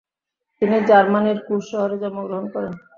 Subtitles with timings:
[0.61, 2.77] তিনি জার্মানির কুস শহরে জন্মগ্রহণ করনে